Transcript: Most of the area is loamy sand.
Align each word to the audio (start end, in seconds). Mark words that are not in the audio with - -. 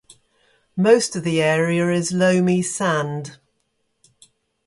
Most 0.75 1.15
of 1.15 1.23
the 1.23 1.43
area 1.43 1.91
is 1.91 2.11
loamy 2.11 2.63
sand. 2.63 3.37